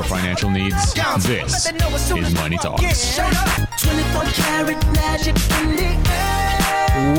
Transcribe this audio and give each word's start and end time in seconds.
your 0.00 0.08
financial 0.08 0.48
needs. 0.48 0.94
This 1.24 1.66
is 2.10 2.34
Money 2.34 2.56
Talks. 2.56 3.18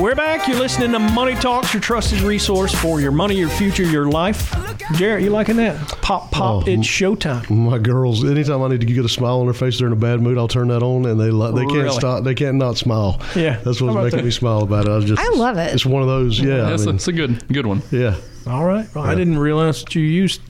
We're 0.00 0.16
back. 0.16 0.48
You're 0.48 0.58
listening 0.58 0.90
to 0.90 0.98
Money 0.98 1.34
Talks, 1.36 1.72
your 1.72 1.80
trusted 1.80 2.22
resource 2.22 2.74
for 2.74 3.00
your 3.00 3.12
money, 3.12 3.36
your 3.36 3.50
future, 3.50 3.84
your 3.84 4.06
life. 4.10 4.52
Jarrett, 4.94 5.22
you 5.22 5.30
liking 5.30 5.56
that? 5.58 5.78
Pop, 6.02 6.32
pop, 6.32 6.64
Oh, 6.66 6.70
it's 6.70 6.82
showtime. 6.82 7.48
My 7.50 7.78
girls, 7.78 8.24
anytime 8.24 8.62
I 8.62 8.68
need 8.68 8.80
to 8.80 8.86
get 8.86 9.04
a 9.04 9.08
smile 9.08 9.38
on 9.38 9.46
their 9.46 9.54
face, 9.54 9.78
they're 9.78 9.86
in 9.86 9.92
a 9.92 9.96
bad 9.96 10.20
mood. 10.20 10.36
I'll 10.36 10.48
turn 10.48 10.66
that 10.68 10.82
on, 10.82 11.06
and 11.06 11.20
they 11.20 11.30
lo- 11.30 11.52
they 11.52 11.62
can't 11.66 11.72
Really? 11.84 11.90
stop. 11.96 12.24
They 12.24 12.34
can't 12.34 12.56
not 12.56 12.78
smile. 12.78 13.20
Yeah. 13.36 13.58
that's 13.64 13.78
How 13.78 13.86
what's 13.86 13.96
making 14.06 14.16
that? 14.18 14.24
me 14.24 14.30
smile 14.32 14.62
about 14.62 14.86
it. 14.88 14.90
I 14.90 15.00
just, 15.06 15.22
I 15.22 15.28
love 15.36 15.56
it. 15.56 15.72
It's 15.72 15.86
one 15.86 16.02
of 16.02 16.08
those. 16.08 16.40
Yeah, 16.40 16.64
I 16.66 16.76
mean, 16.76 16.96
it's 16.96 17.06
a 17.06 17.12
good 17.12 17.46
good 17.52 17.66
one. 17.66 17.82
yeah. 17.92 18.16
All 18.44 18.64
right. 18.64 18.92
Well, 18.92 19.04
I 19.04 19.14
didn't 19.14 19.38
realize 19.38 19.84
that 19.84 19.94
you 19.94 20.02
used 20.02 20.40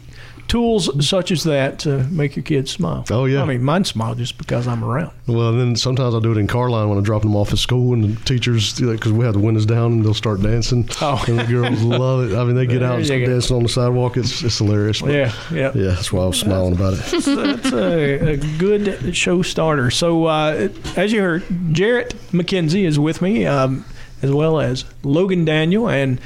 tools 0.52 0.90
such 1.08 1.30
as 1.30 1.44
that 1.44 1.78
to 1.78 2.04
make 2.10 2.36
your 2.36 2.42
kids 2.42 2.70
smile. 2.70 3.06
Oh, 3.10 3.24
yeah. 3.24 3.40
I 3.40 3.46
mean, 3.46 3.62
mine 3.62 3.86
smile 3.86 4.14
just 4.14 4.36
because 4.36 4.68
I'm 4.68 4.84
around. 4.84 5.10
Well, 5.26 5.48
and 5.48 5.58
then 5.58 5.76
sometimes 5.76 6.14
I 6.14 6.20
do 6.20 6.30
it 6.32 6.36
in 6.36 6.46
car 6.46 6.68
line 6.68 6.90
when 6.90 6.98
I'm 6.98 7.04
dropping 7.04 7.30
them 7.30 7.36
off 7.36 7.52
at 7.54 7.58
school, 7.58 7.94
and 7.94 8.04
the 8.04 8.24
teachers, 8.26 8.78
because 8.78 9.12
we 9.12 9.24
have 9.24 9.32
the 9.32 9.40
windows 9.40 9.64
down, 9.64 9.92
and 9.92 10.04
they'll 10.04 10.12
start 10.12 10.42
dancing. 10.42 10.86
Oh. 11.00 11.24
and 11.26 11.38
the 11.38 11.44
girls 11.44 11.82
love 11.82 12.30
it. 12.30 12.36
I 12.36 12.44
mean, 12.44 12.54
they 12.54 12.66
get 12.66 12.82
out 12.82 12.96
and 12.96 13.06
start 13.06 13.24
dancing 13.24 13.56
on 13.56 13.62
the 13.62 13.68
sidewalk. 13.70 14.18
It's 14.18 14.42
it's 14.42 14.58
hilarious. 14.58 15.00
But 15.00 15.12
Yeah, 15.12 15.32
yeah. 15.50 15.72
yeah, 15.74 15.88
that's 15.94 16.12
why 16.12 16.22
I 16.22 16.26
was 16.26 16.38
smiling 16.38 16.74
about 16.74 16.94
it. 16.94 16.98
That's 17.24 17.72
a, 17.72 18.32
a 18.32 18.36
good 18.58 19.16
show 19.16 19.40
starter. 19.40 19.90
So, 19.90 20.26
uh, 20.26 20.68
as 20.96 21.12
you 21.12 21.22
heard, 21.22 21.44
Jarrett 21.72 22.14
McKenzie 22.30 22.84
is 22.84 22.98
with 22.98 23.22
me, 23.22 23.46
um, 23.46 23.86
as 24.20 24.30
well 24.30 24.60
as 24.60 24.84
Logan 25.02 25.46
Daniel 25.46 25.88
and 25.88 26.20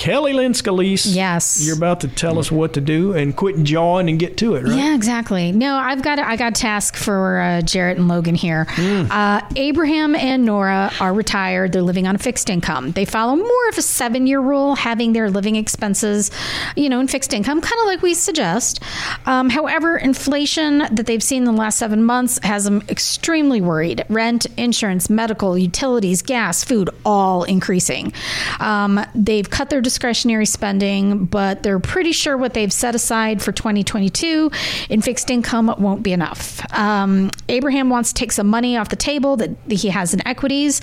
Kelly 0.00 0.32
Lynn 0.32 0.54
Scalise. 0.54 1.14
Yes. 1.14 1.62
You're 1.62 1.76
about 1.76 2.00
to 2.00 2.08
tell 2.08 2.38
us 2.38 2.50
what 2.50 2.72
to 2.72 2.80
do 2.80 3.12
and 3.12 3.36
quit 3.36 3.62
jawing 3.62 4.08
and 4.08 4.18
get 4.18 4.38
to 4.38 4.54
it, 4.54 4.64
right? 4.64 4.74
Yeah, 4.74 4.94
exactly. 4.94 5.52
No, 5.52 5.76
I've 5.76 6.00
got 6.00 6.18
I 6.18 6.36
got 6.36 6.56
a 6.56 6.58
task 6.58 6.96
for 6.96 7.38
uh, 7.38 7.60
Jarrett 7.60 7.98
and 7.98 8.08
Logan 8.08 8.34
here. 8.34 8.66
Uh, 8.78 9.42
Abraham 9.56 10.14
and 10.14 10.46
Nora 10.46 10.90
are 11.00 11.12
retired. 11.12 11.72
They're 11.72 11.82
living 11.82 12.06
on 12.06 12.14
a 12.14 12.18
fixed 12.18 12.48
income. 12.48 12.92
They 12.92 13.04
follow 13.04 13.36
more 13.36 13.68
of 13.68 13.76
a 13.76 13.82
seven 13.82 14.26
year 14.26 14.40
rule, 14.40 14.74
having 14.74 15.12
their 15.12 15.30
living 15.30 15.56
expenses, 15.56 16.30
you 16.76 16.88
know, 16.88 16.98
in 17.00 17.06
fixed 17.06 17.34
income, 17.34 17.60
kind 17.60 17.78
of 17.82 17.86
like 17.86 18.00
we 18.00 18.14
suggest. 18.14 18.82
Um, 19.26 19.50
however, 19.50 19.98
inflation 19.98 20.78
that 20.78 21.04
they've 21.04 21.22
seen 21.22 21.42
in 21.42 21.44
the 21.44 21.52
last 21.52 21.76
seven 21.76 22.02
months 22.04 22.38
has 22.42 22.64
them 22.64 22.82
extremely 22.88 23.60
worried. 23.60 24.06
Rent, 24.08 24.46
insurance, 24.56 25.10
medical, 25.10 25.58
utilities, 25.58 26.22
gas, 26.22 26.64
food, 26.64 26.88
all 27.04 27.44
increasing. 27.44 28.14
Um, 28.60 28.98
they've 29.14 29.48
cut 29.50 29.68
their 29.68 29.82
discretionary 29.90 30.46
spending, 30.46 31.24
but 31.24 31.64
they're 31.64 31.80
pretty 31.80 32.12
sure 32.12 32.36
what 32.36 32.54
they've 32.54 32.72
set 32.72 32.94
aside 32.94 33.42
for 33.42 33.50
2022 33.50 34.50
in 34.88 35.02
fixed 35.02 35.30
income 35.30 35.74
won't 35.78 36.02
be 36.04 36.12
enough. 36.12 36.60
Um, 36.72 37.30
Abraham 37.48 37.90
wants 37.90 38.12
to 38.12 38.14
take 38.14 38.30
some 38.30 38.46
money 38.46 38.76
off 38.76 38.88
the 38.88 38.96
table 38.96 39.36
that 39.36 39.50
he 39.68 39.88
has 39.88 40.14
in 40.14 40.26
equities. 40.26 40.80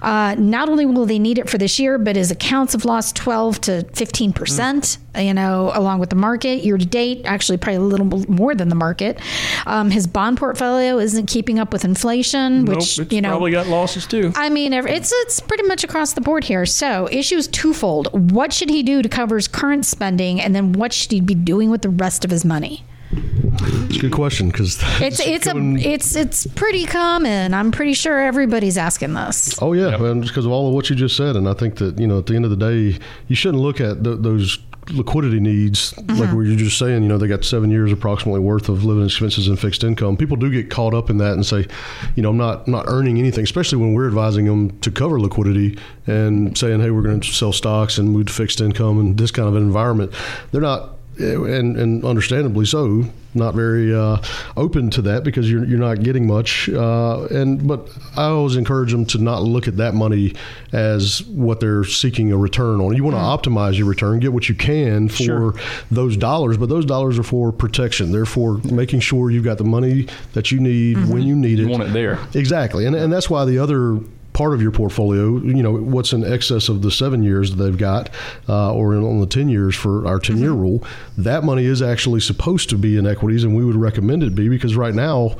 Uh, 0.00 0.34
not 0.38 0.70
only 0.70 0.86
will 0.86 1.04
they 1.04 1.18
need 1.18 1.38
it 1.38 1.50
for 1.50 1.58
this 1.58 1.78
year, 1.78 1.98
but 1.98 2.16
his 2.16 2.30
accounts 2.30 2.72
have 2.72 2.86
lost 2.86 3.14
12 3.16 3.60
to 3.62 3.84
15 3.92 4.32
percent. 4.32 4.98
You 5.14 5.32
know, 5.32 5.70
along 5.74 6.00
with 6.00 6.10
the 6.10 6.16
market 6.16 6.62
year 6.62 6.76
to 6.76 6.84
date, 6.84 7.22
actually 7.24 7.56
probably 7.56 7.76
a 7.76 7.80
little 7.80 8.06
more 8.30 8.54
than 8.54 8.68
the 8.68 8.74
market. 8.74 9.18
Um, 9.64 9.90
his 9.90 10.06
bond 10.06 10.36
portfolio 10.36 10.98
isn't 10.98 11.26
keeping 11.26 11.58
up 11.58 11.72
with 11.72 11.86
inflation, 11.86 12.64
Nope, 12.64 12.76
which 12.76 12.98
you 13.10 13.22
know 13.22 13.30
probably 13.30 13.50
got 13.50 13.66
losses 13.66 14.06
too. 14.06 14.32
I 14.36 14.50
mean, 14.50 14.74
it's 14.74 15.12
it's 15.14 15.40
pretty 15.40 15.62
much 15.64 15.84
across 15.84 16.12
the 16.12 16.20
board 16.20 16.44
here. 16.44 16.66
So, 16.66 17.08
issue 17.10 17.36
is 17.36 17.48
twofold. 17.48 18.08
What 18.32 18.45
should 18.52 18.70
he 18.70 18.82
do 18.82 19.02
to 19.02 19.08
cover 19.08 19.36
his 19.36 19.48
current 19.48 19.86
spending, 19.86 20.40
and 20.40 20.54
then 20.54 20.72
what 20.72 20.92
should 20.92 21.12
he 21.12 21.20
be 21.20 21.34
doing 21.34 21.70
with 21.70 21.82
the 21.82 21.88
rest 21.88 22.24
of 22.24 22.30
his 22.30 22.44
money? 22.44 22.84
It's 23.12 23.96
a 23.96 24.00
good 24.00 24.12
question 24.12 24.48
because 24.48 24.78
It's 25.00 25.20
it's 25.20 25.46
a 25.46 25.54
it's 25.56 26.16
it's 26.16 26.46
pretty 26.48 26.86
common. 26.86 27.54
I'm 27.54 27.70
pretty 27.70 27.94
sure 27.94 28.20
everybody's 28.20 28.76
asking 28.76 29.14
this. 29.14 29.60
Oh 29.62 29.72
yeah, 29.72 29.94
and 29.94 30.22
because 30.22 30.44
of 30.44 30.52
all 30.52 30.68
of 30.68 30.74
what 30.74 30.90
you 30.90 30.96
just 30.96 31.16
said, 31.16 31.36
and 31.36 31.48
I 31.48 31.54
think 31.54 31.76
that 31.76 31.98
you 31.98 32.06
know 32.06 32.18
at 32.18 32.26
the 32.26 32.34
end 32.34 32.44
of 32.44 32.50
the 32.50 32.56
day, 32.56 32.98
you 33.28 33.36
shouldn't 33.36 33.62
look 33.62 33.80
at 33.80 34.02
th- 34.02 34.18
those 34.20 34.58
liquidity 34.90 35.40
needs 35.40 35.96
like 35.96 36.06
mm-hmm. 36.06 36.36
where 36.36 36.44
you're 36.44 36.56
just 36.56 36.78
saying. 36.78 37.02
You 37.02 37.08
know, 37.08 37.18
they 37.18 37.26
got 37.26 37.44
seven 37.44 37.70
years 37.70 37.92
approximately 37.92 38.40
worth 38.40 38.68
of 38.68 38.84
living 38.84 39.04
expenses 39.04 39.48
and 39.48 39.58
fixed 39.58 39.84
income. 39.84 40.16
People 40.16 40.36
do 40.36 40.50
get 40.50 40.70
caught 40.70 40.94
up 40.94 41.10
in 41.10 41.18
that 41.18 41.32
and 41.32 41.44
say, 41.44 41.66
you 42.14 42.22
know, 42.22 42.30
I'm 42.30 42.36
not 42.36 42.68
not 42.68 42.86
earning 42.88 43.18
anything, 43.18 43.44
especially 43.44 43.78
when 43.78 43.94
we're 43.94 44.06
advising 44.06 44.46
them 44.46 44.78
to 44.80 44.90
cover 44.90 45.20
liquidity 45.20 45.78
and 46.06 46.56
saying, 46.56 46.80
hey, 46.80 46.90
we're 46.90 47.02
going 47.02 47.20
to 47.20 47.32
sell 47.32 47.52
stocks 47.52 47.98
and 47.98 48.10
move 48.10 48.26
to 48.26 48.32
fixed 48.32 48.60
income 48.60 48.98
and 48.98 49.18
this 49.18 49.30
kind 49.30 49.48
of 49.48 49.56
an 49.56 49.62
environment. 49.62 50.12
They're 50.52 50.60
not. 50.60 50.92
And, 51.18 51.76
and 51.78 52.04
understandably 52.04 52.66
so, 52.66 53.04
not 53.34 53.54
very 53.54 53.94
uh, 53.94 54.18
open 54.56 54.90
to 54.90 55.02
that 55.02 55.24
because 55.24 55.50
you're, 55.50 55.64
you're 55.64 55.78
not 55.78 56.02
getting 56.02 56.26
much. 56.26 56.68
Uh, 56.68 57.24
and 57.30 57.66
but 57.66 57.88
I 58.16 58.24
always 58.24 58.56
encourage 58.56 58.92
them 58.92 59.06
to 59.06 59.18
not 59.18 59.42
look 59.42 59.66
at 59.66 59.78
that 59.78 59.94
money 59.94 60.34
as 60.72 61.24
what 61.26 61.60
they're 61.60 61.84
seeking 61.84 62.32
a 62.32 62.36
return 62.36 62.80
on. 62.80 62.94
You 62.94 63.04
want 63.04 63.16
to 63.16 63.50
optimize 63.50 63.78
your 63.78 63.86
return, 63.86 64.20
get 64.20 64.32
what 64.32 64.48
you 64.48 64.54
can 64.54 65.08
for 65.08 65.16
Sure. 65.22 65.54
those 65.90 66.16
dollars, 66.16 66.58
but 66.58 66.68
those 66.68 66.84
dollars 66.84 67.18
are 67.18 67.22
for 67.22 67.50
protection. 67.52 68.12
They're 68.12 68.26
for 68.26 68.58
making 68.64 69.00
sure 69.00 69.30
you've 69.30 69.44
got 69.44 69.58
the 69.58 69.64
money 69.64 70.08
that 70.34 70.50
you 70.50 70.60
need 70.60 70.96
when 71.08 71.22
you 71.22 71.34
need 71.34 71.58
it. 71.60 71.62
You 71.62 71.68
want 71.68 71.82
it 71.84 71.92
there. 71.92 72.18
Exactly, 72.34 72.84
and 72.86 72.94
and 72.94 73.12
that's 73.12 73.30
why 73.30 73.44
the 73.46 73.58
other 73.58 73.98
part 74.36 74.52
of 74.52 74.60
your 74.60 74.70
portfolio, 74.70 75.38
you 75.38 75.62
know, 75.62 75.72
what's 75.72 76.12
in 76.12 76.22
excess 76.22 76.68
of 76.68 76.82
the 76.82 76.90
seven 76.90 77.22
years 77.22 77.56
that 77.56 77.56
they've 77.56 77.78
got, 77.78 78.10
uh, 78.50 78.74
or 78.74 78.94
in, 78.94 79.02
on 79.02 79.18
the 79.18 79.26
ten 79.26 79.48
years 79.48 79.74
for 79.74 80.06
our 80.06 80.18
10 80.18 80.36
year 80.36 80.52
rule, 80.52 80.84
that 81.16 81.42
money 81.42 81.64
is 81.64 81.80
actually 81.80 82.20
supposed 82.20 82.68
to 82.68 82.76
be 82.76 82.98
in 82.98 83.06
equities, 83.06 83.44
and 83.44 83.56
we 83.56 83.64
would 83.64 83.76
recommend 83.76 84.22
it 84.22 84.34
be 84.34 84.50
because 84.50 84.76
right 84.76 84.94
now. 84.94 85.34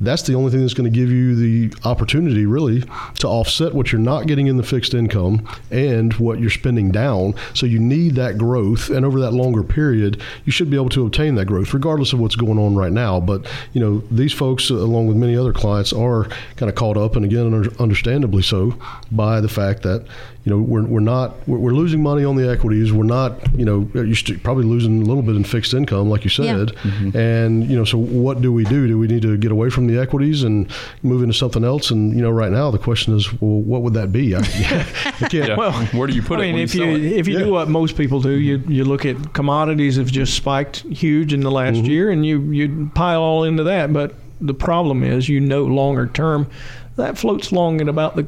That's 0.00 0.22
the 0.22 0.34
only 0.34 0.50
thing 0.52 0.60
that's 0.60 0.74
going 0.74 0.90
to 0.90 0.96
give 0.96 1.10
you 1.10 1.34
the 1.34 1.74
opportunity, 1.84 2.46
really, 2.46 2.82
to 3.18 3.26
offset 3.28 3.74
what 3.74 3.90
you're 3.90 4.00
not 4.00 4.26
getting 4.28 4.46
in 4.46 4.56
the 4.56 4.62
fixed 4.62 4.94
income 4.94 5.46
and 5.70 6.12
what 6.14 6.38
you're 6.38 6.50
spending 6.50 6.90
down. 6.92 7.34
So 7.54 7.66
you 7.66 7.78
need 7.80 8.14
that 8.14 8.38
growth, 8.38 8.90
and 8.90 9.04
over 9.04 9.18
that 9.20 9.32
longer 9.32 9.62
period, 9.64 10.22
you 10.44 10.52
should 10.52 10.70
be 10.70 10.76
able 10.76 10.90
to 10.90 11.04
obtain 11.04 11.34
that 11.34 11.46
growth, 11.46 11.74
regardless 11.74 12.12
of 12.12 12.20
what's 12.20 12.36
going 12.36 12.58
on 12.58 12.76
right 12.76 12.92
now. 12.92 13.18
But 13.18 13.46
you 13.72 13.80
know, 13.80 14.02
these 14.10 14.32
folks, 14.32 14.70
uh, 14.70 14.74
along 14.76 15.08
with 15.08 15.16
many 15.16 15.36
other 15.36 15.52
clients, 15.52 15.92
are 15.92 16.24
kind 16.56 16.68
of 16.70 16.76
caught 16.76 16.96
up, 16.96 17.16
and 17.16 17.24
again, 17.24 17.52
understandably 17.80 18.42
so, 18.42 18.74
by 19.10 19.40
the 19.40 19.48
fact 19.48 19.82
that 19.82 20.06
you 20.44 20.52
know 20.54 20.58
we're, 20.62 20.84
we're 20.84 21.00
not 21.00 21.34
we're, 21.48 21.58
we're 21.58 21.72
losing 21.72 22.02
money 22.02 22.24
on 22.24 22.36
the 22.36 22.48
equities. 22.48 22.92
We're 22.92 23.02
not 23.02 23.32
you 23.58 23.64
know 23.64 23.90
you're 23.94 24.14
st- 24.14 24.42
probably 24.44 24.64
losing 24.64 25.02
a 25.02 25.04
little 25.04 25.22
bit 25.24 25.34
in 25.34 25.42
fixed 25.44 25.74
income, 25.74 26.08
like 26.08 26.24
you 26.24 26.30
Yeah. 26.44 26.66
said. 26.66 27.14
And 27.16 27.68
you 27.68 27.76
know, 27.76 27.84
so 27.84 27.98
what 27.98 28.40
do 28.40 28.52
we 28.52 28.64
do? 28.64 28.86
Do 28.86 28.96
we 28.98 29.08
need 29.08 29.22
to 29.22 29.36
get 29.36 29.50
away 29.50 29.70
from 29.70 29.87
the 29.88 30.00
equities 30.00 30.42
and 30.44 30.70
move 31.02 31.22
into 31.22 31.34
something 31.34 31.64
else? 31.64 31.90
And 31.90 32.14
you 32.14 32.22
know, 32.22 32.30
right 32.30 32.52
now 32.52 32.70
the 32.70 32.78
question 32.78 33.16
is, 33.16 33.30
well, 33.40 33.60
what 33.60 33.82
would 33.82 33.94
that 33.94 34.12
be? 34.12 34.34
I, 34.34 34.38
I 34.40 34.42
can't. 35.28 35.32
Yeah. 35.34 35.56
Well, 35.56 35.72
where 35.86 36.06
do 36.06 36.14
you 36.14 36.22
put 36.22 36.38
I 36.40 36.44
it? 36.44 36.52
mean, 36.52 36.62
if 36.62 36.74
you 36.74 36.80
sell 36.84 36.94
it? 36.94 37.02
if 37.02 37.26
you 37.28 37.38
do 37.38 37.50
what 37.52 37.68
most 37.68 37.96
people 37.96 38.20
do, 38.20 38.30
you 38.30 38.62
you 38.68 38.84
look 38.84 39.04
at 39.06 39.32
commodities 39.32 39.96
have 39.96 40.10
just 40.12 40.34
spiked 40.34 40.78
huge 40.84 41.32
in 41.32 41.40
the 41.40 41.50
last 41.50 41.76
Mm-hmm. 41.76 41.86
year, 41.86 42.10
and 42.10 42.24
you 42.24 42.40
you 42.52 42.90
pile 42.94 43.20
all 43.22 43.44
into 43.44 43.64
that. 43.64 43.92
But 43.92 44.14
the 44.40 44.54
problem 44.54 45.02
is, 45.02 45.28
you 45.28 45.40
know, 45.40 45.64
longer 45.64 46.06
term, 46.06 46.48
that 46.96 47.18
floats 47.18 47.50
long 47.52 47.80
at 47.80 47.88
about 47.88 48.14
the 48.16 48.26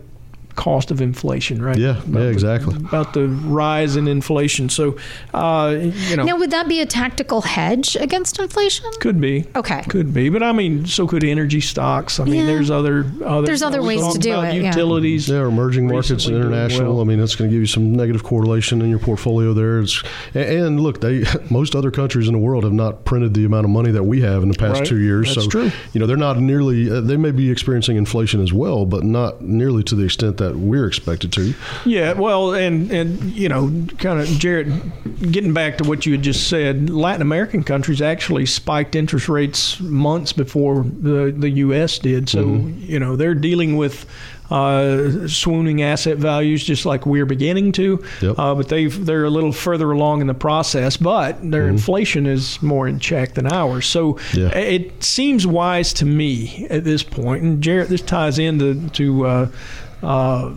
cost 0.61 0.91
of 0.91 1.01
inflation, 1.01 1.63
right? 1.63 1.79
Yeah, 1.79 1.97
About 1.99 2.07
yeah, 2.09 2.21
the- 2.21 2.29
exactly. 2.29 2.77
about 2.77 3.15
the 3.15 3.29
rise 3.29 3.97
in 3.97 4.07
inflation. 4.07 4.69
So, 4.69 4.97
uh, 5.33 5.75
you 5.81 6.17
know, 6.17 6.25
Now, 6.25 6.37
would 6.37 6.51
that 6.51 6.69
be 6.69 6.81
a 6.81 6.87
tactical 6.87 7.41
hedge 7.41 7.97
against 7.97 8.39
inflation? 8.39 8.85
could 9.01 9.19
be. 9.21 9.47
Okay. 9.57 9.83
Could 9.89 10.13
be, 10.13 10.29
but 10.29 10.43
I 10.43 10.53
mean, 10.53 10.85
so 10.85 11.07
could 11.07 11.25
energy 11.25 11.61
stocks. 11.63 12.21
I 12.21 12.25
mean, 12.25 12.35
Yeah. 12.41 12.47
there's 12.47 12.71
other, 12.71 13.07
other 13.25 13.47
There's 13.47 13.63
other 13.63 13.83
ways 13.83 14.07
to 14.13 14.19
do 14.19 14.39
it. 14.43 14.55
Utilities. 14.63 15.27
There 15.27 15.45
are 15.45 15.49
emerging 15.49 15.87
markets 15.87 16.27
and 16.27 16.37
international. 16.37 16.93
well. 16.95 17.01
I 17.01 17.05
mean, 17.05 17.19
that's 17.19 17.35
going 17.37 17.49
to 17.51 17.55
give 17.55 17.61
you 17.63 17.67
some 17.67 17.95
negative 17.95 18.23
correlation 18.23 18.83
in 18.83 18.91
your 18.91 18.99
portfolio 18.99 19.55
there. 19.55 19.81
It's, 19.81 20.03
and, 20.35 20.45
and 20.67 20.81
look, 20.81 21.01
they 21.01 21.25
most 21.51 21.75
other 21.75 21.91
countries 21.91 22.27
in 22.29 22.35
the 22.35 22.39
world 22.39 22.65
have 22.65 22.73
not 22.75 23.05
printed 23.07 23.33
the 23.33 23.45
amount 23.47 23.65
of 23.65 23.71
money 23.71 23.91
that 23.93 24.05
we 24.05 24.21
have 24.21 24.43
in 24.43 24.51
the 24.51 24.59
past 24.59 24.81
Right. 24.81 24.87
two 24.89 24.99
years. 24.99 25.35
That's 25.35 25.45
so, 25.45 25.51
true. 25.51 25.71
you 25.95 26.01
know, 26.01 26.07
they're 26.07 26.17
not 26.29 26.39
nearly. 26.39 26.91
Uh, 26.91 27.01
they 27.01 27.17
may 27.17 27.31
be 27.31 27.51
experiencing 27.51 27.97
inflation 27.97 28.43
as 28.43 28.53
well, 28.53 28.85
but 28.85 29.05
not 29.05 29.41
nearly 29.43 29.83
to 29.85 29.95
the 29.95 30.05
extent 30.05 30.37
that 30.37 30.50
we're 30.57 30.87
expected 30.87 31.33
to. 31.33 31.55
Yeah, 31.85 32.13
well, 32.13 32.55
and 32.55 32.91
and 32.91 33.23
you 33.33 33.49
know, 33.49 33.87
kind 33.99 34.21
of 34.21 34.27
Jarrett, 34.27 34.69
getting 35.33 35.53
back 35.53 35.79
to 35.79 35.89
what 35.89 36.07
you 36.07 36.13
had 36.13 36.23
just 36.23 36.49
said, 36.49 36.91
Latin 36.91 37.23
American 37.23 37.63
countries 37.65 38.03
actually 38.03 38.47
spiked 38.47 38.95
interest 38.95 39.29
rates 39.29 39.81
months 39.81 40.33
before 40.33 40.85
the 40.85 41.35
the 41.37 41.51
U.S. 41.51 41.99
did. 41.99 42.29
So 42.29 42.45
mm-hmm. 42.45 42.81
you 42.81 42.99
know, 42.99 43.17
they're 43.17 43.35
dealing 43.35 43.77
with. 43.77 44.07
Uh, 44.51 45.29
swooning 45.29 45.81
asset 45.83 46.17
values, 46.19 46.65
just 46.65 46.85
like 46.85 47.07
we're 47.07 47.25
beginning 47.25 47.71
to, 47.71 48.03
Yep. 48.21 48.37
uh, 48.37 48.55
but 48.57 48.69
they've 48.69 49.07
they're 49.07 49.25
a 49.25 49.31
little 49.31 49.53
further 49.53 49.93
along 49.93 50.21
in 50.23 50.27
the 50.27 50.35
process. 50.35 50.97
But 50.97 51.39
their 51.51 51.69
inflation 51.69 52.27
is 52.27 52.61
more 52.61 52.89
in 52.89 52.99
check 52.99 53.35
than 53.35 53.47
ours, 53.47 53.87
so 53.87 54.19
Yeah. 54.35 54.49
it 54.49 55.05
seems 55.05 55.47
wise 55.47 55.93
to 55.95 56.05
me 56.05 56.67
at 56.69 56.83
this 56.83 57.05
point. 57.05 57.45
And 57.45 57.63
Jarrett, 57.63 57.89
this 57.91 58.01
ties 58.03 58.41
into 58.41 58.89
to 58.89 59.27
uh, 59.27 59.49
uh, 60.03 60.51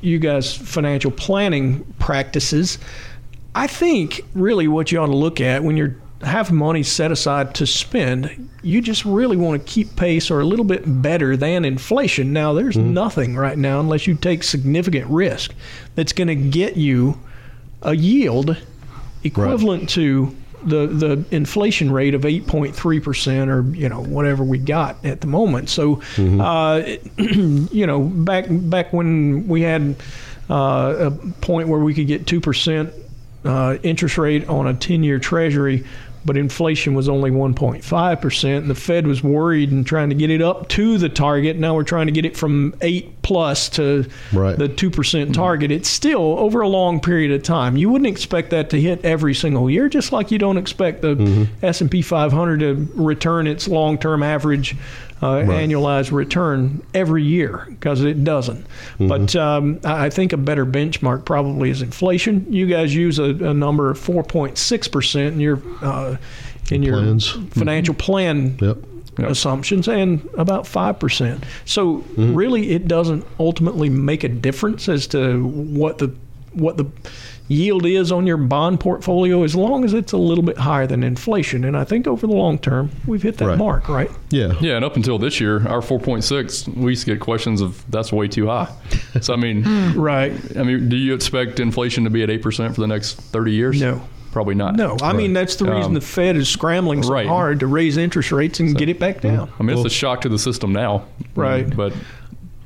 you 0.00 0.18
guys' 0.18 0.52
financial 0.52 1.12
planning 1.12 1.84
practices. 2.00 2.78
I 3.54 3.68
think 3.68 4.22
really 4.34 4.66
what 4.68 4.90
you 4.90 4.98
ought 4.98 5.06
to 5.06 5.16
look 5.16 5.40
at 5.40 5.62
when 5.62 5.76
you're 5.76 5.94
have 6.22 6.50
money 6.50 6.82
set 6.82 7.12
aside 7.12 7.54
to 7.56 7.66
spend. 7.66 8.48
You 8.62 8.80
just 8.80 9.04
really 9.04 9.36
want 9.36 9.60
to 9.60 9.72
keep 9.72 9.96
pace 9.96 10.30
or 10.30 10.40
a 10.40 10.44
little 10.44 10.64
bit 10.64 10.82
better 11.02 11.36
than 11.36 11.64
inflation. 11.64 12.32
Now, 12.32 12.52
there's 12.52 12.76
nothing 12.76 13.36
right 13.36 13.58
now, 13.58 13.80
unless 13.80 14.06
you 14.06 14.14
take 14.14 14.42
significant 14.42 15.06
risk, 15.08 15.54
that's 15.94 16.12
going 16.12 16.28
to 16.28 16.34
get 16.34 16.76
you 16.76 17.18
a 17.82 17.94
yield 17.94 18.56
equivalent 19.24 19.88
to 19.90 20.34
the 20.64 20.86
the 20.86 21.24
inflation 21.30 21.92
rate 21.92 22.14
of 22.14 22.22
8.3 22.22 23.02
percent, 23.02 23.50
or 23.50 23.62
you 23.62 23.88
know 23.88 24.02
whatever 24.02 24.42
we 24.42 24.58
got 24.58 25.04
at 25.04 25.20
the 25.20 25.26
moment. 25.26 25.68
So, 25.68 26.00
uh, 26.40 26.82
you 27.18 27.86
know, 27.86 28.02
back 28.02 28.46
back 28.48 28.92
when 28.92 29.46
we 29.48 29.62
had 29.62 29.96
uh, 30.50 30.94
a 30.98 31.10
point 31.40 31.68
where 31.68 31.80
we 31.80 31.94
could 31.94 32.06
get 32.06 32.26
two 32.26 32.40
percent 32.40 32.92
uh, 33.46 33.78
interest 33.82 34.18
rate 34.18 34.48
on 34.48 34.66
a 34.66 34.74
10-year 34.74 35.18
Treasury, 35.18 35.84
but 36.26 36.36
inflation 36.36 36.94
was 36.94 37.08
only 37.08 37.30
1.5 37.30 38.20
percent. 38.20 38.62
And 38.62 38.70
the 38.70 38.74
Fed 38.74 39.06
was 39.06 39.22
worried 39.22 39.70
and 39.70 39.86
trying 39.86 40.08
to 40.10 40.14
get 40.14 40.30
it 40.30 40.42
up 40.42 40.68
to 40.70 40.98
the 40.98 41.08
target. 41.08 41.56
Now 41.56 41.74
we're 41.74 41.84
trying 41.84 42.06
to 42.06 42.12
get 42.12 42.24
it 42.24 42.36
from 42.36 42.74
eight 42.80 43.22
plus 43.22 43.68
to 43.70 44.06
Right. 44.32 44.58
the 44.58 44.68
two 44.68 44.90
percent 44.90 45.34
target. 45.34 45.70
It's 45.70 45.88
still 45.88 46.38
over 46.38 46.60
a 46.60 46.68
long 46.68 47.00
period 47.00 47.30
of 47.32 47.42
time. 47.42 47.76
You 47.76 47.88
wouldn't 47.90 48.08
expect 48.08 48.50
that 48.50 48.70
to 48.70 48.80
hit 48.80 49.04
every 49.04 49.34
single 49.34 49.70
year, 49.70 49.88
just 49.88 50.12
like 50.12 50.30
you 50.30 50.38
don't 50.38 50.56
expect 50.58 51.02
the 51.02 51.14
mm-hmm. 51.14 51.64
S 51.64 51.80
and 51.80 51.90
P 51.90 52.02
500 52.02 52.60
to 52.60 52.88
return 52.94 53.46
its 53.46 53.68
long-term 53.68 54.22
average 54.22 54.76
uh, 55.22 55.36
annualized 55.36 56.12
return 56.12 56.82
every 56.94 57.22
year 57.22 57.66
because 57.70 58.02
it 58.02 58.22
doesn't. 58.24 58.66
But 58.98 59.34
um, 59.36 59.80
I 59.84 60.06
I 60.06 60.10
think 60.10 60.32
a 60.32 60.36
better 60.36 60.66
benchmark 60.66 61.24
probably 61.24 61.70
is 61.70 61.82
inflation. 61.82 62.46
You 62.52 62.66
guys 62.66 62.94
use 62.94 63.18
a, 63.18 63.24
a 63.24 63.54
number 63.54 63.90
of 63.90 63.98
4.6 63.98 64.92
percent 64.92 65.34
in 65.34 65.40
your 65.40 65.62
uh, 65.82 66.16
in 66.70 66.82
your 66.82 66.96
Plans. 66.98 67.30
financial 67.52 67.94
plan 67.94 68.58
Yep. 68.60 68.78
assumptions 69.18 69.88
and 69.88 70.28
about 70.36 70.64
5%. 70.64 71.42
So 71.64 71.98
Mm-hmm. 71.98 72.34
really 72.34 72.70
it 72.72 72.86
doesn't 72.88 73.24
ultimately 73.40 73.88
make 73.88 74.24
a 74.24 74.28
difference 74.28 74.88
as 74.88 75.06
to 75.08 75.42
what 75.46 75.98
the 75.98 76.12
what 76.52 76.76
the 76.76 76.86
yield 77.48 77.86
is 77.86 78.10
on 78.10 78.26
your 78.26 78.36
bond 78.36 78.80
portfolio 78.80 79.42
as 79.44 79.54
long 79.54 79.84
as 79.84 79.94
it's 79.94 80.12
a 80.12 80.16
little 80.16 80.42
bit 80.42 80.58
higher 80.58 80.86
than 80.86 81.02
inflation 81.04 81.64
and 81.64 81.76
I 81.76 81.84
think 81.84 82.06
over 82.06 82.26
the 82.26 82.32
long 82.32 82.58
term 82.58 82.90
we've 83.06 83.22
hit 83.22 83.36
that 83.38 83.46
Right. 83.46 83.58
mark, 83.58 83.88
right? 83.88 84.10
Yeah. 84.30 84.54
Yeah, 84.60 84.76
and 84.76 84.84
up 84.84 84.96
until 84.96 85.18
this 85.18 85.40
year, 85.40 85.66
our 85.68 85.80
4.6, 85.80 86.68
we 86.76 86.92
used 86.92 87.04
to 87.06 87.12
get 87.12 87.20
questions 87.20 87.60
of 87.60 87.84
that's 87.90 88.12
way 88.12 88.26
too 88.28 88.46
high. 88.46 88.68
So 89.20 89.32
I 89.32 89.36
mean, 89.36 89.62
Right. 89.94 90.32
I 90.56 90.62
mean, 90.62 90.88
do 90.88 90.96
you 90.96 91.14
expect 91.14 91.60
inflation 91.60 92.04
to 92.04 92.10
be 92.10 92.22
at 92.22 92.30
eight 92.30 92.42
percent 92.42 92.74
for 92.74 92.80
the 92.80 92.86
next 92.86 93.14
30 93.20 93.52
years? 93.52 93.80
No. 93.80 94.00
probably 94.32 94.54
not. 94.54 94.76
No, 94.76 94.98
I 95.00 95.14
mean 95.14 95.32
that's 95.32 95.56
the 95.56 95.64
reason 95.64 95.82
Um, 95.84 95.94
the 95.94 96.00
Fed 96.02 96.36
is 96.36 96.46
scrambling 96.46 97.02
so 97.02 97.10
right. 97.10 97.26
hard 97.26 97.60
to 97.60 97.66
raise 97.66 97.96
interest 97.96 98.32
rates 98.32 98.60
and 98.60 98.76
get 98.76 98.90
it 98.90 98.98
back 98.98 99.22
down. 99.22 99.48
I 99.58 99.62
mean, 99.62 99.74
it's 99.78 99.86
a 99.86 99.88
shock 99.88 100.20
to 100.22 100.28
the 100.28 100.38
system 100.38 100.72
now. 100.74 101.04
Right. 101.34 101.74
But 101.74 101.94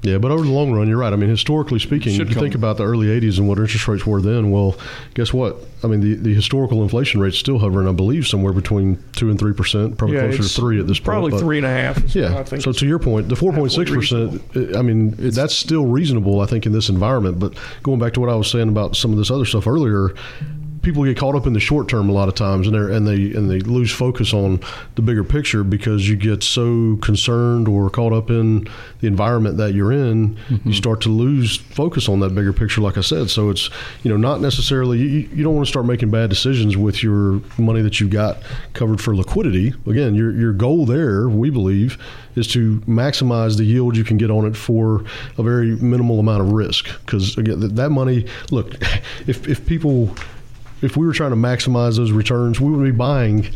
Yeah, 0.03 0.17
but 0.17 0.31
over 0.31 0.45
the 0.45 0.51
long 0.51 0.73
run, 0.73 0.89
you're 0.89 0.97
right. 0.97 1.13
I 1.13 1.17
mean, 1.17 1.29
historically 1.29 1.79
speaking, 1.79 2.19
if 2.19 2.29
you 2.31 2.35
think 2.35 2.55
about 2.55 2.79
the 2.79 2.85
early 2.85 3.09
80s 3.09 3.37
and 3.39 3.47
what 3.47 3.59
interest 3.59 3.87
rates 3.87 4.07
were 4.07 4.23
then, 4.23 4.51
well, 4.51 4.77
guess 5.13 5.31
what? 5.33 5.57
I 5.85 5.89
mean, 5.89 6.01
the, 6.01 6.15
the 6.15 6.35
historical 6.35 6.83
inflation 6.83 7.21
rate's 7.21 7.37
still 7.39 7.59
hovering, 7.59 7.87
I 7.87 7.93
believe, 7.93 8.27
somewhere 8.27 8.55
between 8.55 9.03
2 9.17 9.29
and 9.31 9.39
3%, 9.39 9.99
probably 9.99 10.17
Yeah, 10.17 10.29
closer 10.29 10.43
to 10.43 10.49
3 10.49 10.81
at 10.81 10.87
this 10.87 10.99
point. 10.99 11.05
Probably 11.05 11.39
three 11.39 11.59
and 11.59 11.67
a 11.67 11.71
half. 11.71 12.03
is 12.03 12.17
I 12.17 12.21
Yeah. 12.21 12.43
think 12.45 12.63
So 12.63 12.73
to 12.73 12.87
your 12.87 12.99
point, 12.99 13.29
the 13.29 13.35
4.6%, 13.35 14.77
I 14.77 14.83
mean, 14.83 15.15
that's 15.19 15.55
still 15.55 15.85
reasonable, 15.87 16.41
I 16.41 16.47
think, 16.47 16.65
in 16.67 16.73
this 16.73 16.89
environment. 16.89 17.39
But 17.39 17.55
going 17.83 17.99
back 17.99 18.15
to 18.15 18.21
what 18.21 18.31
I 18.31 18.35
was 18.37 18.51
saying 18.51 18.69
about 18.69 18.97
some 18.97 19.13
of 19.13 19.19
this 19.19 19.31
other 19.31 19.45
stuff 19.45 19.67
earlier, 19.67 20.15
people 20.83 21.05
get 21.05 21.17
caught 21.17 21.35
up 21.35 21.47
in 21.47 21.53
the 21.53 21.61
short 21.61 21.89
term 21.89 22.09
a 22.09 22.13
lot 22.13 22.29
of 22.29 22.35
times 22.35 22.67
and 22.67 22.75
they 22.75 22.95
and 22.95 23.07
they 23.07 23.37
and 23.37 23.51
they 23.51 23.61
lose 23.61 23.93
focus 23.93 24.33
on 24.33 24.61
the 24.95 25.03
bigger 25.03 25.25
picture 25.25 25.63
because 25.63 26.09
you 26.09 26.17
get 26.17 26.43
so 26.43 26.97
concerned 27.03 27.69
or 27.69 27.91
caught 27.91 28.13
up 28.13 28.31
in 28.31 28.67
the 29.01 29.07
environment 29.07 29.59
that 29.59 29.75
you're 29.75 29.93
in 29.93 30.37
you 30.49 30.57
mm-hmm. 30.57 30.73
start 30.73 31.01
to 31.01 31.09
lose 31.09 31.57
focus 31.57 32.09
on 32.09 32.21
that 32.21 32.35
bigger 32.35 32.53
picture 32.53 32.81
like 32.81 32.97
I 32.97 33.03
said. 33.03 33.31
So 33.31 33.51
it's 33.51 33.69
you 34.03 34.11
know 34.11 34.17
not 34.17 34.41
necessarily 34.41 34.99
you, 34.99 35.29
you 35.35 35.45
don't 35.45 35.55
want 35.55 35.67
to 35.67 35.71
start 35.71 35.87
making 35.87 36.11
bad 36.11 36.31
decisions 36.31 36.77
with 36.77 37.03
your 37.03 37.41
money 37.59 37.83
that 37.83 38.01
you've 38.01 38.11
got 38.11 38.39
covered 38.73 39.01
for 39.01 39.15
liquidity. 39.15 39.75
Again 39.87 40.15
your 40.15 40.33
your 40.33 40.53
goal 40.53 40.87
there 40.87 41.29
we 41.29 41.51
believe 41.51 41.99
is 42.37 42.47
to 42.47 42.81
maximize 42.81 43.59
the 43.59 43.65
yield 43.65 43.97
you 43.97 44.05
can 44.05 44.17
get 44.17 44.31
on 44.31 44.47
it 44.47 44.57
for 44.57 45.05
a 45.37 45.43
very 45.43 45.77
minimal 45.77 46.21
amount 46.21 46.41
of 46.41 46.53
risk. 46.53 46.89
Because 47.05 47.37
again 47.37 47.61
that, 47.61 47.77
that 47.77 47.91
money 47.91 48.27
look 48.51 48.75
if 49.27 49.47
if 49.47 49.67
people 49.67 50.15
if 50.83 50.97
we 50.97 51.07
were 51.07 51.13
trying 51.13 51.31
to 51.31 51.37
maximize 51.37 51.97
those 51.97 52.13
returns, 52.13 52.61
we 52.61 52.71
would 52.71 52.85
be 52.85 52.91
buying 52.91 53.49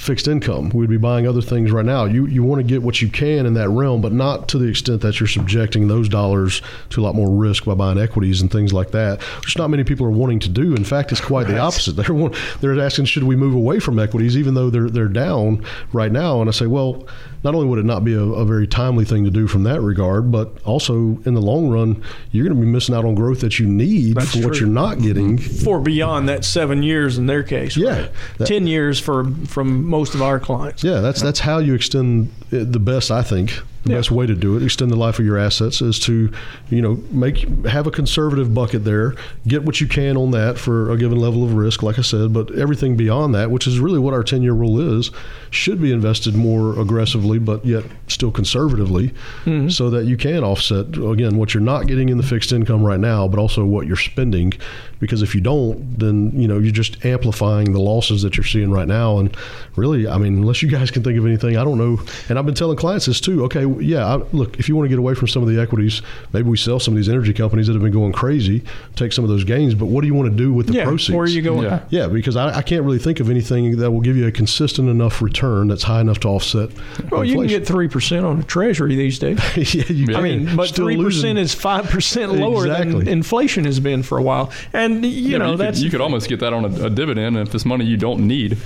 fixed 0.00 0.26
income. 0.28 0.70
We'd 0.70 0.88
be 0.88 0.96
buying 0.96 1.26
other 1.28 1.42
things 1.42 1.70
right 1.70 1.84
now. 1.84 2.06
You 2.06 2.26
you 2.26 2.42
want 2.42 2.60
to 2.60 2.66
get 2.66 2.82
what 2.82 3.02
you 3.02 3.08
can 3.10 3.44
in 3.44 3.52
that 3.54 3.68
realm, 3.68 4.00
but 4.00 4.12
not 4.12 4.48
to 4.48 4.58
the 4.58 4.66
extent 4.66 5.02
that 5.02 5.20
you're 5.20 5.26
subjecting 5.26 5.88
those 5.88 6.08
dollars 6.08 6.62
to 6.90 7.00
a 7.00 7.02
lot 7.02 7.14
more 7.14 7.30
risk 7.30 7.66
by 7.66 7.74
buying 7.74 7.98
equities 7.98 8.40
and 8.40 8.50
things 8.50 8.72
like 8.72 8.92
that, 8.92 9.20
which 9.42 9.58
not 9.58 9.68
many 9.68 9.84
people 9.84 10.06
are 10.06 10.10
wanting 10.10 10.38
to 10.40 10.48
do. 10.48 10.74
In 10.74 10.84
fact, 10.84 11.12
it's 11.12 11.20
quite 11.20 11.46
the 11.48 11.58
opposite. 11.58 11.92
They're 11.96 12.14
want, 12.14 12.34
they're 12.60 12.80
asking, 12.80 13.04
should 13.04 13.24
we 13.24 13.36
move 13.36 13.54
away 13.54 13.78
from 13.78 13.98
equities, 13.98 14.36
even 14.38 14.54
though 14.54 14.70
they're 14.70 14.88
they're 14.88 15.06
down 15.08 15.64
right 15.92 16.10
now? 16.10 16.40
And 16.40 16.48
I 16.48 16.52
say, 16.52 16.66
well, 16.66 17.06
not 17.42 17.54
only 17.54 17.66
would 17.66 17.78
it 17.78 17.84
not 17.84 18.04
be 18.04 18.14
a, 18.14 18.20
a 18.22 18.44
very 18.44 18.66
timely 18.66 19.04
thing 19.04 19.24
to 19.24 19.30
do 19.30 19.46
from 19.46 19.64
that 19.64 19.80
regard, 19.80 20.30
but 20.30 20.50
also 20.64 20.94
in 21.24 21.34
the 21.34 21.40
long 21.40 21.68
run, 21.70 22.02
you're 22.32 22.44
going 22.44 22.56
to 22.56 22.60
be 22.60 22.70
missing 22.70 22.94
out 22.94 23.04
on 23.04 23.14
growth 23.14 23.40
that 23.40 23.58
you 23.58 23.66
need 23.66 24.16
That's 24.16 24.36
for 24.38 24.46
what 24.48 24.60
you're 24.60 24.68
not 24.68 25.00
getting. 25.00 25.38
for 25.38 25.80
beyond 25.80 26.28
that 26.28 26.44
seven 26.44 26.82
years 26.82 27.16
in 27.18 27.26
their 27.26 27.42
case. 27.42 27.76
Yeah. 27.76 28.00
right? 28.02 28.10
That- 28.38 28.48
ten 28.48 28.66
years 28.66 28.98
for 29.00 29.24
from 29.46 29.89
most 29.90 30.14
of 30.14 30.22
our 30.22 30.38
clients. 30.40 30.82
Yeah, 30.82 31.00
that's 31.00 31.20
that's 31.20 31.40
how 31.40 31.58
you 31.58 31.74
extend 31.74 32.32
the 32.50 32.78
best. 32.80 33.10
I 33.10 33.22
think 33.22 33.60
the 33.84 33.90
Yeah. 33.90 33.96
best 33.96 34.10
way 34.10 34.26
to 34.26 34.34
do 34.34 34.56
it, 34.56 34.62
extend 34.62 34.90
the 34.90 34.96
life 34.96 35.18
of 35.18 35.24
your 35.24 35.38
assets, 35.38 35.80
is 35.80 35.98
to, 36.00 36.30
you 36.68 36.82
know, 36.82 36.98
make 37.10 37.66
have 37.66 37.86
a 37.86 37.90
conservative 37.90 38.52
bucket 38.52 38.84
there, 38.84 39.14
get 39.48 39.64
what 39.64 39.80
you 39.80 39.86
can 39.86 40.18
on 40.18 40.32
that 40.32 40.58
for 40.58 40.90
a 40.90 40.98
given 40.98 41.18
level 41.18 41.42
of 41.42 41.54
risk, 41.54 41.82
like 41.82 41.98
I 41.98 42.02
said. 42.02 42.32
But 42.34 42.50
everything 42.54 42.96
beyond 42.96 43.34
that, 43.34 43.50
which 43.50 43.66
is 43.66 43.78
really 43.80 43.98
what 43.98 44.12
our 44.12 44.22
ten 44.22 44.42
year 44.42 44.52
rule 44.52 44.98
is, 44.98 45.10
should 45.50 45.80
be 45.80 45.92
invested 45.92 46.34
more 46.36 46.78
aggressively, 46.78 47.38
but 47.38 47.64
yet 47.64 47.84
still 48.20 48.30
conservatively, 48.30 49.08
mm-hmm. 49.44 49.70
so 49.70 49.88
that 49.88 50.04
you 50.04 50.14
can 50.14 50.44
offset 50.44 50.94
again 50.98 51.38
what 51.38 51.54
you're 51.54 51.62
not 51.62 51.86
getting 51.86 52.10
in 52.10 52.18
the 52.18 52.22
fixed 52.22 52.52
income 52.52 52.84
right 52.84 53.00
now, 53.00 53.26
but 53.26 53.40
also 53.40 53.64
what 53.64 53.86
you're 53.86 53.96
spending. 53.96 54.52
Because 54.98 55.22
if 55.22 55.34
you 55.34 55.40
don't, 55.40 55.98
then 55.98 56.30
you 56.38 56.46
know 56.46 56.58
you're 56.58 56.70
just 56.70 57.02
amplifying 57.06 57.72
the 57.72 57.80
losses 57.80 58.20
that 58.20 58.36
you're 58.36 58.44
seeing 58.44 58.70
right 58.70 58.86
now. 58.86 59.18
And 59.18 59.34
really, 59.74 60.06
I 60.06 60.18
mean, 60.18 60.34
unless 60.36 60.60
you 60.62 60.68
guys 60.68 60.90
can 60.90 61.02
think 61.02 61.16
of 61.16 61.24
anything, 61.24 61.56
I 61.56 61.64
don't 61.64 61.78
know. 61.78 61.98
And 62.28 62.38
I've 62.38 62.44
been 62.44 62.54
telling 62.54 62.76
clients 62.76 63.06
this 63.06 63.22
too. 63.22 63.42
Okay, 63.44 63.64
yeah, 63.82 64.04
I, 64.04 64.16
look, 64.32 64.58
if 64.58 64.68
you 64.68 64.76
want 64.76 64.84
to 64.84 64.90
get 64.90 64.98
away 64.98 65.14
from 65.14 65.28
some 65.28 65.42
of 65.42 65.48
the 65.48 65.58
equities, 65.58 66.02
maybe 66.34 66.50
we 66.50 66.58
sell 66.58 66.78
some 66.78 66.92
of 66.92 66.96
these 66.96 67.08
energy 67.08 67.32
companies 67.32 67.68
that 67.68 67.72
have 67.72 67.82
been 67.82 67.92
going 67.92 68.12
crazy, 68.12 68.62
take 68.96 69.14
some 69.14 69.24
of 69.24 69.30
those 69.30 69.44
gains. 69.44 69.74
But 69.74 69.86
what 69.86 70.02
do 70.02 70.06
you 70.06 70.14
want 70.14 70.30
to 70.30 70.36
do 70.36 70.52
with 70.52 70.66
the 70.66 70.74
yeah. 70.74 70.84
proceeds? 70.84 71.16
Where 71.16 71.24
are 71.24 71.28
you 71.28 71.40
going? 71.40 71.64
Yeah. 71.64 71.84
Yeah, 71.88 72.08
because 72.08 72.36
I, 72.36 72.58
I 72.58 72.62
can't 72.62 72.84
really 72.84 72.98
think 72.98 73.20
of 73.20 73.30
anything 73.30 73.78
that 73.78 73.90
will 73.90 74.02
give 74.02 74.18
you 74.18 74.26
a 74.26 74.32
consistent 74.32 74.90
enough 74.90 75.22
return 75.22 75.68
that's 75.68 75.84
high 75.84 76.02
enough 76.02 76.20
to 76.20 76.28
offset. 76.28 76.68
Well, 77.10 77.24
you 77.24 77.36
can 77.36 77.46
get 77.46 77.66
three 77.66 77.88
percent 78.10 78.26
on 78.26 78.40
a 78.40 78.42
treasury 78.42 78.96
these 78.96 79.18
days. 79.18 79.38
yeah, 79.74 79.84
you 79.86 80.06
I 80.10 80.20
can. 80.20 80.22
mean, 80.22 80.56
but 80.56 80.70
three 80.70 80.96
percent 80.96 81.38
is 81.38 81.54
five 81.54 81.86
percent 81.86 82.32
lower 82.32 82.66
than 82.68 83.06
inflation 83.06 83.64
has 83.64 83.78
been 83.78 84.02
for 84.02 84.18
a 84.18 84.22
while, 84.22 84.52
and 84.72 85.04
you 85.04 85.10
yeah, 85.10 85.38
know 85.38 85.52
you, 85.52 85.56
that's 85.56 85.78
could, 85.78 85.84
you 85.84 85.90
could 85.90 86.00
almost 86.00 86.28
get 86.28 86.40
that 86.40 86.52
on 86.52 86.64
a, 86.64 86.86
a 86.86 86.90
dividend 86.90 87.36
if 87.36 87.54
it's 87.54 87.64
money 87.64 87.84
you 87.84 87.96
don't 87.96 88.26
need. 88.26 88.58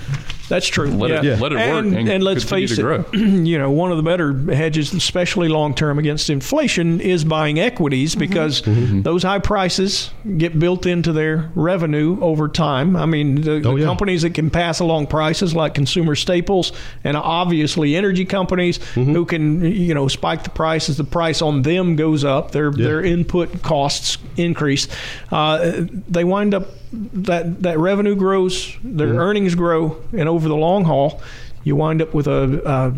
That's 0.49 0.67
true. 0.67 0.89
Let 0.91 1.11
it- 1.11 1.25
yeah. 1.25 1.37
let 1.41 1.53
it 1.53 1.57
work 1.57 1.65
And, 1.85 1.97
and 1.97 2.09
and 2.09 2.23
let's 2.25 2.45
face 2.45 2.77
it, 2.79 3.07
you 3.15 3.59
know, 3.59 3.71
one 3.71 3.91
of 3.91 3.97
the 3.97 4.03
better 4.03 4.35
hedges, 4.55 4.93
especially 4.93 5.49
long 5.49 5.75
term 5.75 5.99
against 5.99 6.29
inflation, 6.31 7.01
is 7.01 7.25
buying 7.25 7.59
equities 7.59 8.15
because 8.15 8.63
Mm-hmm. 8.63 9.03
those 9.03 9.23
high 9.23 9.39
prices 9.39 10.11
get 10.37 10.59
built 10.59 10.87
into 10.87 11.13
their 11.13 11.51
revenue 11.55 12.19
over 12.21 12.49
time. 12.49 12.95
I 12.97 13.07
mean, 13.07 13.37
the, 13.37 13.61
the 13.61 13.69
Oh, 13.69 13.77
yeah. 13.77 13.85
companies 13.87 14.23
that 14.23 14.35
can 14.35 14.51
pass 14.51 14.81
along 14.81 15.07
prices 15.07 15.55
like 15.55 15.75
consumer 15.75 16.15
staples 16.15 16.73
and 17.05 17.17
obviously 17.17 17.97
energy 17.97 18.25
companies 18.25 18.79
Mm-hmm. 18.79 19.13
who 19.15 19.25
can, 19.25 19.65
you 19.65 19.95
know, 19.95 20.09
spike 20.09 20.45
the 20.45 20.51
price 20.51 20.89
as 20.91 20.97
the 20.97 21.05
price 21.05 21.41
on 21.43 21.63
them 21.63 21.97
goes 21.97 22.25
up, 22.25 22.51
their 22.53 22.71
their 22.71 23.03
input 23.03 23.63
costs 23.63 24.19
increase. 24.37 24.89
Uh, 25.33 25.87
they 26.09 26.25
wind 26.25 26.55
up 26.55 26.69
that 26.93 27.63
that 27.63 27.79
revenue 27.79 28.15
grows, 28.15 28.77
their 28.85 29.09
Mm-hmm. 29.09 29.19
earnings 29.19 29.55
grow, 29.55 29.97
and 30.13 30.29
over 30.35 30.49
the 30.49 30.57
long 30.57 30.85
haul, 30.85 31.23
you 31.63 31.77
wind 31.77 32.03
up 32.03 32.13
with 32.13 32.27
a, 32.27 32.63
a 32.65 32.95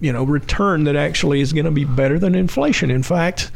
you 0.00 0.12
know 0.12 0.24
return 0.24 0.84
that 0.84 0.96
actually 0.96 1.40
is 1.40 1.52
going 1.52 1.64
to 1.64 1.70
be 1.70 1.84
better 1.84 2.18
than 2.18 2.34
inflation. 2.34 2.90
In 2.90 3.02
fact, 3.02 3.50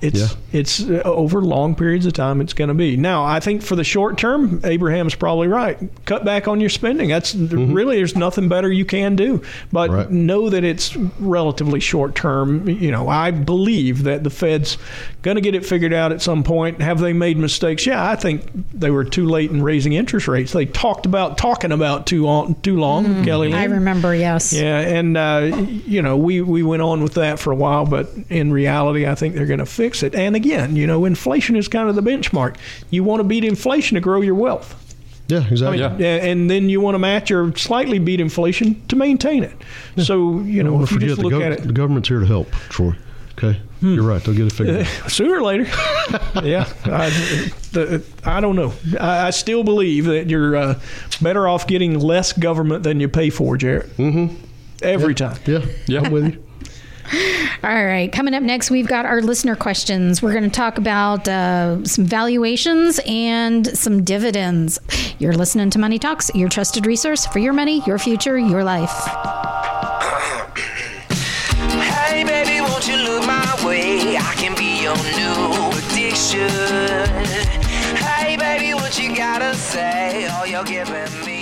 It's 0.00 0.18
Yeah. 0.18 0.26
it's 0.52 0.80
uh, 0.82 1.02
over 1.04 1.40
long 1.42 1.76
periods 1.76 2.06
of 2.06 2.12
time. 2.12 2.40
It's 2.40 2.54
going 2.54 2.68
to 2.68 2.74
be 2.74 2.96
now. 2.96 3.24
I 3.24 3.38
think 3.38 3.62
for 3.62 3.76
the 3.76 3.84
short 3.84 4.18
term, 4.18 4.60
Abraham's 4.64 5.14
probably 5.14 5.46
right. 5.46 5.78
Cut 6.06 6.24
back 6.24 6.48
on 6.48 6.60
your 6.60 6.70
spending. 6.70 7.08
That's 7.08 7.34
really 7.36 7.96
there's 7.96 8.16
nothing 8.16 8.48
better 8.48 8.72
you 8.72 8.84
can 8.84 9.14
do. 9.14 9.42
But 9.70 9.90
Right. 9.90 10.10
know 10.10 10.50
that 10.50 10.64
it's 10.64 10.96
relatively 11.20 11.78
short 11.78 12.16
term. 12.16 12.68
You 12.68 12.90
know, 12.90 13.08
I 13.08 13.30
believe 13.30 14.02
that 14.04 14.24
the 14.24 14.30
Fed's 14.30 14.76
going 15.20 15.36
to 15.36 15.40
get 15.40 15.54
it 15.54 15.64
figured 15.64 15.92
out 15.92 16.10
at 16.10 16.20
some 16.20 16.42
point. 16.42 16.80
Have 16.82 16.98
they 16.98 17.12
made 17.12 17.36
mistakes? 17.36 17.86
Yeah, 17.86 18.04
I 18.04 18.16
think 18.16 18.42
they 18.74 18.90
were 18.90 19.04
too 19.04 19.26
late 19.28 19.50
in 19.52 19.62
raising 19.62 19.92
interest 19.92 20.26
rates. 20.26 20.52
They 20.52 20.66
talked 20.66 21.06
about 21.06 21.38
talking 21.38 21.70
about 21.70 22.06
too 22.06 22.24
long, 22.24 22.56
too 22.62 22.76
long. 22.76 23.24
Kelly, 23.24 23.50
Lynn. 23.50 23.58
I 23.58 23.64
remember, 23.66 24.14
yes. 24.16 24.52
Yeah, 24.52 24.80
and 24.80 25.16
uh, 25.16 25.64
you 25.86 26.02
know, 26.02 26.16
we 26.16 26.40
we 26.40 26.64
went 26.64 26.82
on 26.82 27.02
with 27.04 27.14
that 27.14 27.38
for 27.38 27.52
a 27.52 27.56
while, 27.56 27.84
but 27.86 28.08
in 28.30 28.52
reality, 28.52 29.06
I 29.06 29.14
think 29.14 29.36
they're 29.36 29.46
going 29.46 29.58
to 29.60 29.61
fix 29.66 30.02
it. 30.02 30.14
And 30.14 30.34
again, 30.36 30.76
you 30.76 30.86
know, 30.86 31.04
inflation 31.04 31.56
is 31.56 31.68
kind 31.68 31.88
of 31.88 31.94
the 31.94 32.02
benchmark. 32.02 32.56
You 32.90 33.04
want 33.04 33.20
to 33.20 33.24
beat 33.24 33.44
inflation 33.44 33.94
to 33.96 34.00
grow 34.00 34.20
your 34.20 34.34
wealth. 34.34 34.78
Yeah, 35.28 35.38
I 35.38 35.48
exactly. 35.48 35.78
mean, 35.80 36.00
yeah, 36.00 36.16
and 36.16 36.50
then 36.50 36.68
you 36.68 36.80
want 36.80 36.94
to 36.96 36.98
match 36.98 37.30
or 37.30 37.56
slightly 37.56 37.98
beat 37.98 38.20
inflation 38.20 38.84
to 38.88 38.96
maintain 38.96 39.44
it. 39.44 39.56
So 40.02 40.40
you 40.40 40.62
know, 40.62 40.72
wanna 40.72 40.84
if 40.84 40.92
you 40.92 40.98
just 40.98 41.20
look 41.22 41.32
gov- 41.32 41.44
at 41.46 41.52
it, 41.52 41.62
the 41.62 41.72
government's 41.72 42.08
here 42.08 42.20
to 42.20 42.26
help, 42.26 42.50
Troy. 42.68 42.94
Okay, 43.38 43.58
you're 43.80 44.02
right. 44.02 44.22
They'll 44.22 44.34
get 44.34 44.46
it 44.48 44.52
figured 44.52 44.80
out. 44.86 44.86
sooner 45.10 45.36
or 45.36 45.42
later. 45.42 45.62
yeah, 46.42 46.70
I, 46.84 47.08
the, 47.72 48.04
I 48.24 48.40
don't 48.40 48.56
know. 48.56 48.72
I, 49.00 49.28
I 49.28 49.30
still 49.30 49.64
believe 49.64 50.04
that 50.04 50.28
you're 50.28 50.54
uh, 50.54 50.80
better 51.22 51.48
off 51.48 51.66
getting 51.66 51.98
less 51.98 52.32
government 52.34 52.82
than 52.82 53.00
you 53.00 53.08
pay 53.08 53.30
for, 53.30 53.56
Jarrett. 53.56 53.96
Mm-hmm. 53.96 54.36
Every 54.82 55.14
time. 55.14 55.38
Yeah, 55.46 55.64
Yeah. 55.86 56.00
I'm 56.02 56.12
with 56.12 56.34
you. 56.34 56.44
All 57.64 57.84
right. 57.84 58.10
Coming 58.12 58.34
up 58.34 58.42
next, 58.42 58.72
we've 58.72 58.88
got 58.88 59.06
our 59.06 59.22
listener 59.22 59.54
questions. 59.54 60.20
We're 60.20 60.32
going 60.32 60.42
to 60.42 60.50
talk 60.50 60.78
about 60.78 61.28
uh, 61.28 61.84
some 61.84 62.04
valuations 62.04 62.98
and 63.06 63.64
some 63.78 64.02
dividends. 64.02 64.80
You're 65.20 65.34
listening 65.34 65.70
to 65.70 65.78
Money 65.78 66.00
Talks, 66.00 66.28
your 66.34 66.48
trusted 66.48 66.86
resource 66.86 67.24
for 67.24 67.38
your 67.38 67.52
money, 67.52 67.80
your 67.86 67.98
future, 67.98 68.36
your 68.38 68.64
life. 68.64 68.90
Hey 72.12 72.24
baby, 72.24 72.60
won't 72.60 72.86
you 72.86 72.96
look 72.96 73.26
my 73.26 73.66
way? 73.66 74.18
I 74.18 74.34
can 74.36 74.54
be 74.54 74.82
your 74.82 74.96
new 75.16 75.70
addiction. 75.78 76.46
Hey 77.96 78.36
baby, 78.36 78.74
what 78.74 78.98
you 78.98 79.16
gotta 79.16 79.54
say? 79.54 80.26
All 80.26 80.46
you're 80.46 80.62
giving 80.62 81.24
me. 81.24 81.41